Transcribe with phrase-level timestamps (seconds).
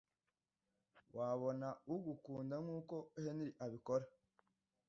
[1.17, 4.05] wabona ugukunda nkuko Henry abikora